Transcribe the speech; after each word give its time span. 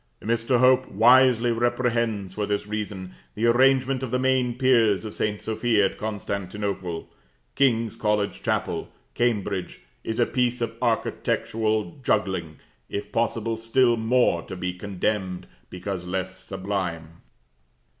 Mr. 0.23 0.57
Hope 0.57 0.87
wisely 0.87 1.51
reprehends, 1.51 2.33
for 2.33 2.47
this 2.47 2.65
reason, 2.65 3.13
the 3.35 3.45
arrangement 3.45 4.01
of 4.01 4.09
the 4.09 4.17
main 4.17 4.57
piers 4.57 5.05
of 5.05 5.13
St. 5.13 5.39
Sophia 5.39 5.85
at 5.85 5.99
Constantinople. 5.99 7.07
King's 7.53 7.95
College 7.95 8.41
Chapel, 8.41 8.89
Cambridge, 9.13 9.81
is 10.03 10.19
a 10.19 10.25
piece 10.25 10.59
of 10.59 10.75
architectural 10.81 11.99
juggling, 12.03 12.57
if 12.89 13.11
possible 13.11 13.57
still 13.57 13.95
more 13.95 14.41
to 14.41 14.55
be 14.55 14.73
condemned, 14.73 15.45
because 15.69 16.03
less 16.07 16.35
sublime. 16.35 17.21